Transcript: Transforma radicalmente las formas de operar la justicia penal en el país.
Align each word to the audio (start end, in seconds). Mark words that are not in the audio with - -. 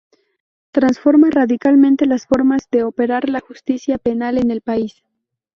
Transforma 0.71 1.29
radicalmente 1.29 2.07
las 2.07 2.25
formas 2.25 2.67
de 2.71 2.83
operar 2.83 3.29
la 3.29 3.39
justicia 3.39 3.99
penal 3.99 4.39
en 4.39 4.49
el 4.49 4.61
país. 4.61 5.03